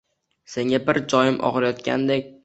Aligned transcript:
—Senga, 0.53 0.79
biror 0.87 0.99
joyim 1.13 1.37
og‘riyotgandek... 1.51 2.33